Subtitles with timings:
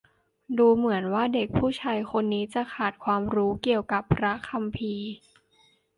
[0.57, 5.09] ดูเหมือนว่าเด็กผู้ชายคนนี้จะขาดความรู้เกี่ยวกับพระคัมภีร์